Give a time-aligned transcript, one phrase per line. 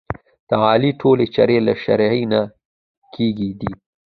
[0.49, 2.41] د علي ټولې چارې له شرعې نه
[3.13, 3.71] کېږي دي.